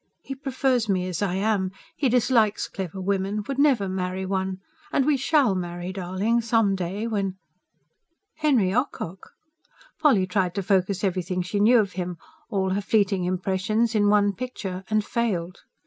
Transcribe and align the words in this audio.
He 0.23 0.33
prefers 0.33 0.89
me 0.89 1.07
as 1.07 1.21
I 1.21 1.35
am. 1.35 1.69
He 1.95 2.09
dislikes 2.09 2.67
clever 2.67 2.99
women... 2.99 3.43
would 3.47 3.59
never 3.59 3.87
marry 3.87 4.25
one. 4.25 4.57
And 4.91 5.05
we 5.05 5.15
SHALL 5.15 5.53
marry, 5.53 5.93
darling, 5.93 6.41
some 6.41 6.73
day 6.73 7.05
when..." 7.05 7.35
Henry 8.39 8.73
Ocock! 8.73 9.33
Polly 9.99 10.25
tried 10.25 10.55
to 10.55 10.63
focus 10.63 11.03
everything 11.03 11.43
she 11.43 11.59
knew 11.59 11.77
of 11.77 11.91
him, 11.91 12.17
all 12.49 12.71
her 12.71 12.81
fleeting 12.81 13.25
impressions, 13.25 13.93
in 13.93 14.07
one 14.09 14.33
picture 14.33 14.83
and 14.89 15.05
failed. 15.05 15.59